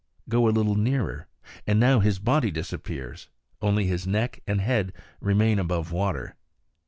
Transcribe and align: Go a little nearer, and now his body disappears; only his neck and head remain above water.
Go 0.27 0.47
a 0.47 0.49
little 0.49 0.73
nearer, 0.73 1.27
and 1.67 1.79
now 1.79 1.99
his 1.99 2.17
body 2.17 2.49
disappears; 2.49 3.29
only 3.61 3.85
his 3.85 4.07
neck 4.07 4.41
and 4.47 4.59
head 4.59 4.93
remain 5.21 5.59
above 5.59 5.91
water. 5.91 6.35